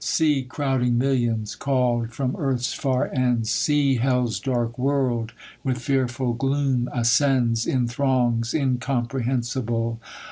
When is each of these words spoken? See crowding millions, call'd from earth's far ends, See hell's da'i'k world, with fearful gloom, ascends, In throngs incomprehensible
See 0.03 0.41
crowding 0.41 0.97
millions, 0.97 1.53
call'd 1.55 2.09
from 2.11 2.35
earth's 2.39 2.73
far 2.73 3.11
ends, 3.13 3.51
See 3.51 3.97
hell's 3.97 4.39
da'i'k 4.41 4.75
world, 4.75 5.31
with 5.63 5.77
fearful 5.77 6.33
gloom, 6.33 6.89
ascends, 6.91 7.67
In 7.67 7.87
throngs 7.87 8.51
incomprehensible 8.55 10.01